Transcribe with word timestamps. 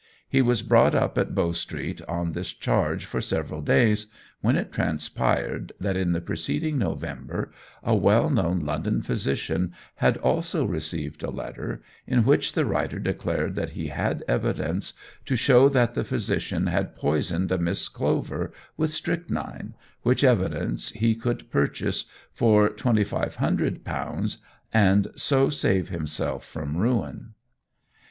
He 0.27 0.41
was 0.41 0.63
brought 0.63 0.95
up 0.95 1.15
at 1.19 1.35
Bow 1.35 1.51
Street 1.51 2.01
on 2.07 2.31
this 2.31 2.53
charge 2.53 3.05
for 3.05 3.21
several 3.21 3.61
days, 3.61 4.07
when 4.41 4.55
it 4.55 4.71
transpired 4.73 5.73
that 5.79 5.95
in 5.95 6.11
the 6.11 6.21
preceding 6.21 6.79
November 6.79 7.51
a 7.83 7.93
well 7.95 8.31
known 8.31 8.61
London 8.61 9.03
physician 9.03 9.73
had 9.97 10.17
also 10.17 10.65
received 10.65 11.21
a 11.21 11.29
letter, 11.29 11.83
in 12.07 12.25
which 12.25 12.53
the 12.53 12.65
writer 12.65 12.97
declared 12.97 13.53
that 13.53 13.73
he 13.73 13.89
had 13.89 14.23
evidence 14.27 14.93
to 15.27 15.35
show 15.35 15.69
that 15.69 15.93
the 15.93 16.03
physician 16.03 16.65
had 16.65 16.95
poisoned 16.95 17.51
a 17.51 17.59
Miss 17.59 17.87
Clover 17.87 18.51
with 18.77 18.89
strychnine, 18.91 19.75
which 20.01 20.23
evidence 20.23 20.89
he 20.93 21.13
could 21.13 21.51
purchase 21.51 22.05
for 22.33 22.69
£2,500, 22.71 24.37
and 24.73 25.09
so 25.15 25.51
save 25.51 25.89
himself 25.89 26.43
from 26.43 26.75
ruin. 26.75 27.35